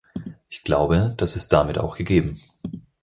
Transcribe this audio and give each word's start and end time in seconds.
Ich 0.49 0.63
glaube, 0.63 1.13
das 1.17 1.35
ist 1.35 1.53
damit 1.53 1.77
auch 1.77 1.95
gegeben. 1.95 2.41